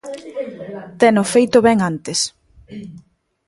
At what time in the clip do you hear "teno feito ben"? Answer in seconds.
0.99-1.77